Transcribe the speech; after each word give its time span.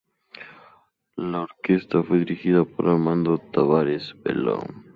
La 1.17 1.41
orquesta 1.41 2.01
fue 2.01 2.17
dirigida 2.17 2.63
por 2.65 2.87
Armando 2.89 3.37
Tavares 3.37 4.15
Belo. 4.23 4.59